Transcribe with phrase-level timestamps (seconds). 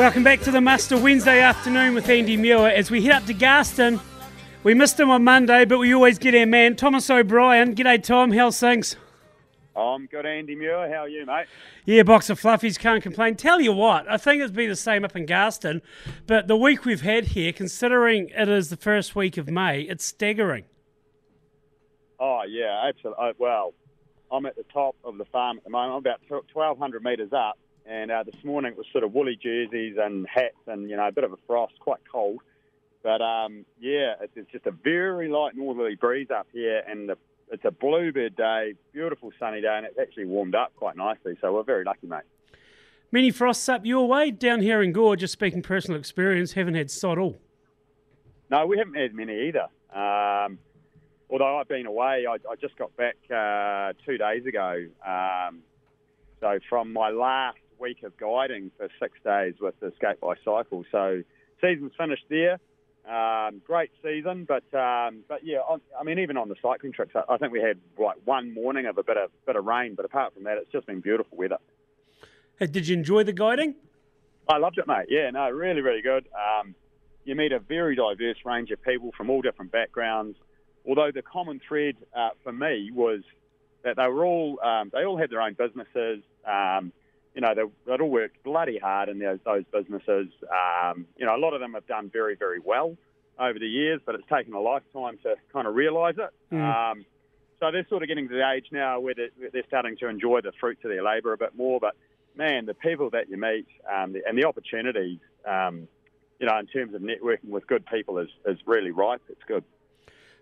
[0.00, 3.34] Welcome back to the Muster Wednesday afternoon with Andy Muir as we head up to
[3.34, 4.00] Garston.
[4.62, 7.74] We missed him on Monday, but we always get our man, Thomas O'Brien.
[7.74, 8.32] G'day, Tom.
[8.32, 8.96] How's things?
[9.76, 10.88] I'm good, Andy Muir.
[10.88, 11.48] How are you, mate?
[11.84, 13.36] Yeah, box of fluffies, can't complain.
[13.36, 15.82] Tell you what, I think it'd be the same up in Garston,
[16.26, 20.06] but the week we've had here, considering it is the first week of May, it's
[20.06, 20.64] staggering.
[22.18, 23.22] Oh, yeah, absolutely.
[23.22, 23.74] Oh, well,
[24.32, 25.92] I'm at the top of the farm at the moment.
[25.92, 29.96] I'm about 1,200 metres up, and uh, this morning it was sort of woolly jerseys
[30.00, 32.40] and hats and, you know, a bit of a frost, quite cold.
[33.02, 37.16] But, um, yeah, it's, it's just a very light northerly breeze up here, and the,
[37.50, 41.36] it's a bluebird day, beautiful sunny day, and it's actually warmed up quite nicely.
[41.40, 42.22] So we're very lucky, mate.
[43.12, 46.90] Many frosts up your way down here in Gore, just speaking personal experience, haven't had
[46.90, 47.40] sod all.
[48.50, 49.66] No, we haven't had many either.
[49.92, 50.58] Um,
[51.28, 54.86] although I've been away, I, I just got back uh, two days ago.
[55.04, 55.62] Um,
[56.40, 60.84] so from my last week of guiding for six days with the Skate by Cycle.
[60.92, 61.22] So
[61.60, 62.58] season's finished there.
[63.08, 67.12] Um, great season, but um, but yeah, on, I mean even on the cycling trips,
[67.16, 69.94] I, I think we had like one morning of a bit of bit of rain,
[69.94, 71.58] but apart from that, it's just been beautiful weather.
[72.58, 73.74] Hey, did you enjoy the guiding?
[74.48, 75.06] I loved it, mate.
[75.08, 76.28] Yeah, no, really, really good.
[76.34, 76.74] Um,
[77.24, 80.36] you meet a very diverse range of people from all different backgrounds.
[80.86, 83.20] Although the common thread uh, for me was
[83.82, 86.22] that they were all um, they all had their own businesses.
[86.46, 86.92] Um,
[87.34, 90.28] you know, they, they'd all worked bloody hard in those, those businesses.
[90.50, 92.96] Um, you know, a lot of them have done very, very well
[93.38, 96.30] over the years, but it's taken a lifetime to kind of realise it.
[96.54, 96.92] Mm.
[96.92, 97.04] Um,
[97.58, 100.40] so they're sort of getting to the age now where they're, they're starting to enjoy
[100.40, 101.78] the fruits of their labour a bit more.
[101.78, 101.94] But
[102.36, 105.86] man, the people that you meet um, and the opportunities, um,
[106.38, 109.22] you know, in terms of networking with good people is, is really ripe.
[109.28, 109.62] It's good.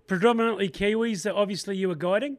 [0.06, 2.38] Predominantly Kiwis that obviously you were guiding?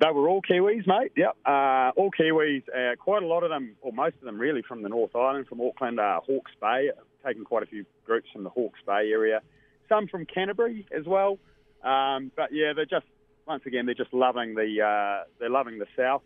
[0.00, 1.12] They were all Kiwis, mate.
[1.16, 2.62] Yep, uh, all Kiwis.
[2.68, 5.48] Uh, quite a lot of them, or most of them, really, from the North Island,
[5.48, 6.90] from Auckland, uh, Hawke's Bay.
[7.26, 9.40] Taken quite a few groups from the Hawke's Bay area.
[9.88, 11.38] Some from Canterbury as well.
[11.82, 13.06] Um, but yeah, they're just
[13.46, 16.22] once again they're just loving the uh, they're loving the south.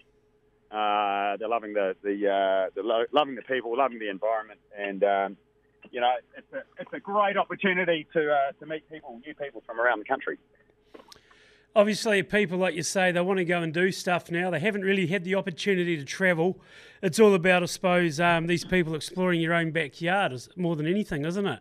[0.70, 5.02] Uh, they're loving the the, uh, the lo- loving the people, loving the environment, and
[5.04, 5.36] um,
[5.90, 9.80] you know it's a it's a great opportunity to to meet people, new people from
[9.80, 10.38] around the country.
[11.74, 14.50] Obviously, people like you say, they want to go and do stuff now.
[14.50, 16.60] They haven't really had the opportunity to travel.
[17.02, 20.86] It's all about, I suppose, um, these people exploring your own backyard is more than
[20.86, 21.60] anything, isn't it?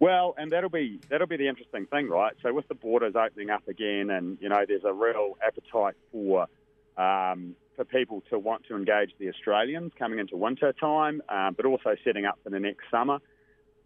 [0.00, 2.34] Well, and that'll be that'll be the interesting thing, right?
[2.42, 6.48] So with the borders opening up again, and you know, there's a real appetite for
[6.96, 11.64] um, for people to want to engage the Australians coming into winter time, um, but
[11.64, 13.20] also setting up for the next summer.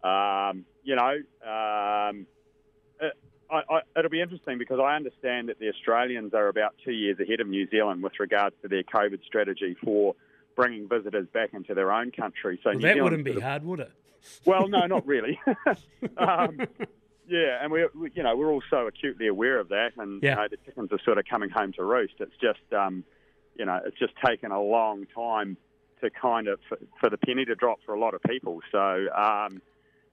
[0.03, 1.15] Um, you know,
[1.47, 2.25] um,
[2.99, 3.13] it,
[3.51, 7.19] I, I, it'll be interesting because I understand that the Australians are about two years
[7.19, 10.15] ahead of New Zealand with regards to their COVID strategy for
[10.55, 12.59] bringing visitors back into their own country.
[12.63, 13.91] So Well, that Zealand wouldn't be hard, would it?
[14.45, 15.39] well, no, not really.
[16.17, 16.59] um,
[17.27, 20.31] yeah, and we, we, you know, we're all so acutely aware of that, and Yeah.
[20.31, 22.13] you know, the chickens are sort of coming home to roost.
[22.19, 23.03] It's just, um,
[23.57, 25.57] you know, it's just taken a long time
[26.01, 28.59] to kind of for, for the penny to drop for a lot of people.
[28.71, 29.61] So, um,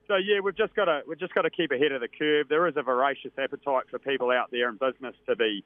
[0.07, 2.47] so yeah, we've just got to we've just got to keep ahead of the curve.
[2.49, 5.63] There is a voracious appetite for people out there in business to be,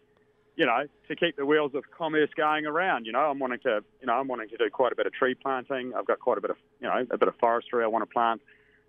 [0.55, 3.05] you know, to keep the wheels of commerce going around.
[3.05, 5.13] You know, I'm wanting to, you know, I'm wanting to do quite a bit of
[5.13, 5.93] tree planting.
[5.97, 8.13] I've got quite a bit of, you know, a bit of forestry I want to
[8.13, 8.41] plant.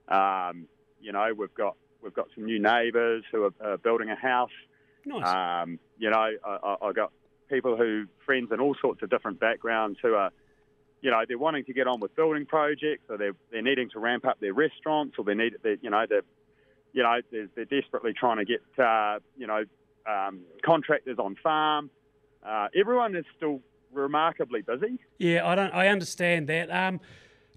[0.09, 0.67] Um,
[1.01, 4.51] you know, we've got we've got some new neighbours who are uh, building a house.
[5.05, 5.27] Nice.
[5.27, 7.13] Um, you know, I, I, I got
[7.49, 10.31] people who friends in all sorts of different backgrounds who are,
[11.03, 13.99] you know, they're wanting to get on with building projects, or they're they're needing to
[13.99, 16.23] ramp up their restaurants, or they need, they, you know, they're,
[16.93, 19.65] you know, they're, they're desperately trying to get, uh, you know,
[20.09, 21.91] um, contractors on farm.
[22.45, 23.61] Uh, everyone is still
[23.93, 24.99] remarkably busy.
[25.19, 25.75] Yeah, I don't.
[25.75, 26.71] I understand that.
[26.71, 27.01] Um,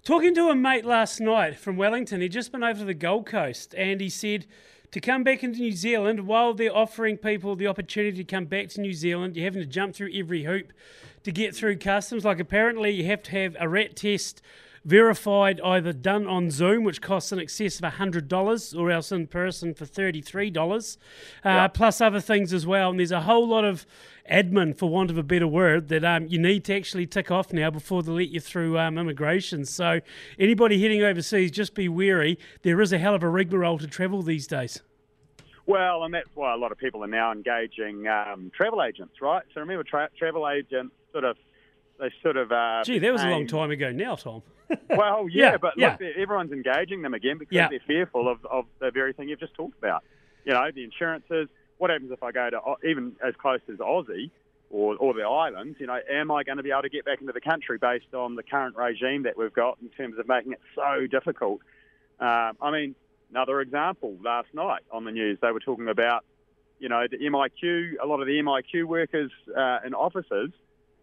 [0.02, 3.26] talking to a mate last night from Wellington, he'd just been over to the Gold
[3.26, 4.46] Coast, and he said
[4.90, 8.68] to come back into New Zealand while they're offering people the opportunity to come back
[8.70, 10.72] to New Zealand, you're having to jump through every hoop
[11.26, 12.24] to get through customs.
[12.24, 14.40] Like apparently, you have to have a rat test
[14.84, 19.74] verified either done on Zoom, which costs in excess of $100, or else in person
[19.74, 20.96] for $33,
[21.42, 22.90] uh, plus other things as well.
[22.90, 23.84] And there's a whole lot of
[24.30, 27.52] admin, for want of a better word, that um, you need to actually tick off
[27.52, 29.64] now before they let you through um, immigration.
[29.64, 30.00] So
[30.38, 32.38] anybody heading overseas, just be wary.
[32.62, 34.80] There is a hell of a rigmarole to travel these days.
[35.66, 39.42] Well, and that's why a lot of people are now engaging um, travel agents, right?
[39.52, 41.36] So remember, tra- travel agents sort of
[41.98, 42.52] they sort of.
[42.52, 44.42] Uh, Gee, that was a long time ago now, Tom.
[44.90, 45.96] Well, yeah, Yeah, but yeah.
[46.00, 47.68] look, everyone's engaging them again because Yeah.
[47.68, 50.02] they're fearful of, of the very thing you've just talked about.
[50.44, 51.48] You know, the insurances.
[51.78, 54.30] What happens if I go to even as close as Aussie
[54.70, 57.20] or, or the islands, you know, am I going to be able to get back
[57.20, 60.52] into the country based on the current regime that we've got in terms of making
[60.52, 61.60] it so difficult?
[62.18, 62.94] Uh, I mean,
[63.30, 66.24] another example last night on the news, they were talking about,
[66.80, 70.50] you know, the MIQ, a lot of the MIQ workers uh, and officers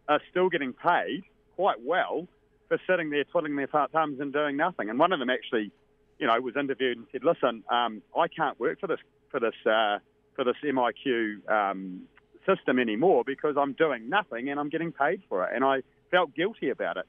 [0.07, 1.23] are still getting paid
[1.55, 2.27] quite well
[2.67, 4.89] for sitting there twiddling their thumbs and doing nothing.
[4.89, 5.71] And one of them actually,
[6.19, 9.55] you know, was interviewed and said, "Listen, um, I can't work for this for this
[9.65, 9.99] uh,
[10.35, 12.01] for this MIQ um,
[12.45, 15.51] system anymore because I'm doing nothing and I'm getting paid for it.
[15.55, 17.05] And I felt guilty about it.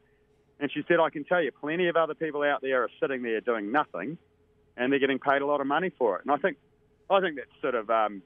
[0.60, 3.22] And she said, I can tell you, plenty of other people out there are sitting
[3.22, 4.18] there doing nothing
[4.76, 6.22] and they're getting paid a lot of money for it.
[6.24, 6.56] And I think,
[7.10, 8.22] I think that's sort of, um,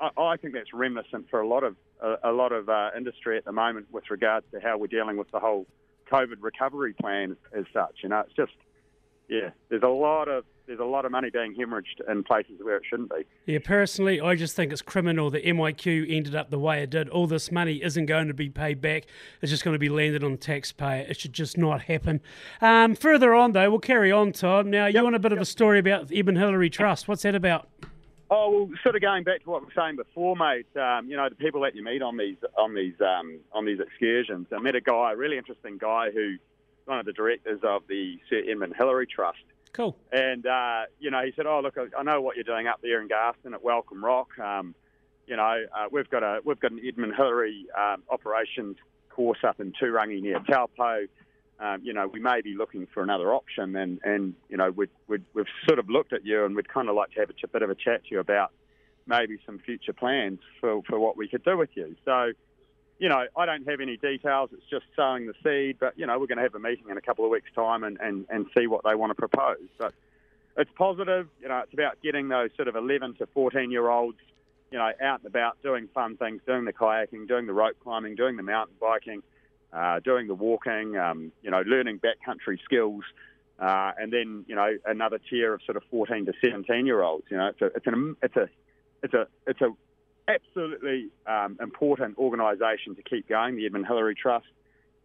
[0.00, 3.36] I, I, think that's reminiscent for a lot of a, a lot of uh, industry
[3.36, 5.66] at the moment with regards to how we're dealing with the whole
[6.10, 7.98] COVID recovery plan as such.
[8.02, 8.52] You know, it's just,
[9.28, 12.76] yeah, there's a lot of there's a lot of money being hemorrhaged in places where
[12.76, 13.24] it shouldn't be.
[13.46, 17.08] Yeah, personally, I just think it's criminal that MIQ ended up the way it did.
[17.08, 19.04] All this money isn't going to be paid back.
[19.40, 21.06] It's just going to be landed on the taxpayer.
[21.08, 22.20] It should just not happen.
[22.60, 24.70] Um, further on, though, we'll carry on, Tom.
[24.70, 25.38] Now, you want a bit yep.
[25.38, 27.08] of a story about the Edmund Hillary Trust.
[27.08, 27.68] What's that about?
[28.30, 30.66] Oh well, sort of going back to what we were saying before, mate.
[30.76, 33.80] Um, you know, the people that you meet on these on these um, on these
[33.80, 34.46] excursions.
[34.54, 36.36] I met a guy, a really interesting guy, who
[36.84, 39.38] one of the directors of the Sir Edmund Hillary Trust,
[39.72, 39.96] Cool.
[40.12, 43.00] And uh, you know, he said, "Oh, look, I know what you're doing up there
[43.00, 44.38] in Garston at Welcome Rock.
[44.38, 44.74] Um,
[45.26, 48.76] you know, uh, we've got a we've got an Edmund Hillary um, operations
[49.10, 51.06] course up in Turangi near Taupo.
[51.60, 54.90] Um, you know, we may be looking for another option, and and you know, we'd,
[55.08, 57.32] we'd, we've sort of looked at you, and we'd kind of like to have a
[57.32, 58.52] ch- bit of a chat to you about
[59.06, 61.96] maybe some future plans for for what we could do with you.
[62.04, 62.32] So."
[63.00, 64.50] you know, I don't have any details.
[64.52, 65.76] It's just sowing the seed.
[65.78, 67.84] But, you know, we're going to have a meeting in a couple of weeks' time
[67.84, 69.68] and, and, and see what they want to propose.
[69.78, 69.94] But
[70.56, 71.28] it's positive.
[71.40, 74.18] You know, it's about getting those sort of 11 to 14 year olds,
[74.72, 78.16] you know, out and about doing fun things, doing the kayaking, doing the rope climbing,
[78.16, 79.22] doing the mountain biking,
[79.72, 83.04] uh, doing the walking, um, you know, learning backcountry skills.
[83.58, 87.24] Uh, and then, you know, another tier of sort of 14 to 17 year olds.
[87.30, 88.48] You know, it's a, it's an, it's a,
[89.02, 89.70] it's a, it's a
[90.28, 94.46] absolutely um, important organisation to keep going, the Edmund Hillary Trust.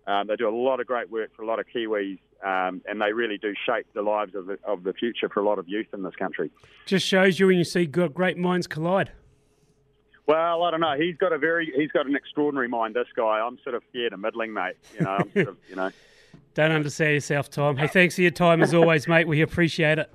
[0.06, 3.02] Um, they do a lot of great work for a lot of Kiwis, um, and
[3.02, 5.68] they really do shape the lives of the, of the future for a lot of
[5.68, 6.52] youth in this country.
[6.86, 9.12] Just shows you when you see great minds collide.
[10.26, 10.96] Well, I don't know.
[10.98, 12.96] He's got a very, he's got an extraordinary mind.
[12.96, 14.76] This guy, I'm sort of scared of middling, mate.
[14.98, 15.92] You know, I'm sort of, you know.
[16.54, 17.78] Don't understand yourself, Tom.
[17.78, 19.28] Hey, thanks for your time as always, mate.
[19.28, 20.14] We appreciate it.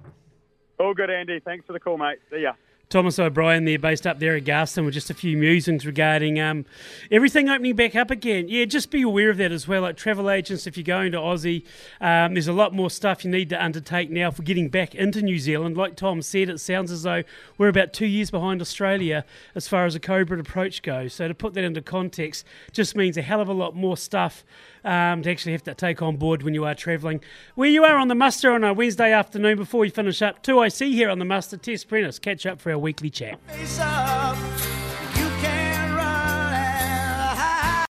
[0.78, 1.40] All good, Andy.
[1.40, 2.18] Thanks for the call, mate.
[2.30, 2.52] See ya.
[2.88, 6.64] Thomas O'Brien there, based up there at Garston, with just a few musings regarding um,
[7.10, 8.48] everything opening back up again.
[8.48, 9.82] Yeah, just be aware of that as well.
[9.82, 11.64] Like travel agents, if you're going to Aussie,
[12.00, 15.20] um, there's a lot more stuff you need to undertake now for getting back into
[15.20, 15.76] New Zealand.
[15.76, 17.24] Like Tom said, it sounds as though
[17.58, 19.24] we're about two years behind Australia
[19.54, 21.12] as far as a COVID approach goes.
[21.12, 24.44] So to put that into context, just means a hell of a lot more stuff
[24.84, 27.20] um, to actually have to take on board when you are travelling.
[27.54, 30.92] Where you are on the muster on a Wednesday afternoon before we finish up, 2IC
[30.92, 31.58] here on the muster.
[31.58, 33.38] Tess Prentice, catch up for our weekly chat.